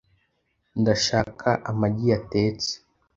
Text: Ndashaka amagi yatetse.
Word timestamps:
Ndashaka 0.81 1.49
amagi 1.69 2.05
yatetse. 2.11 2.71